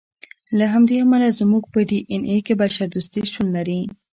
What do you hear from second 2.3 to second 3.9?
اې کې بشر دوستي شتون لري.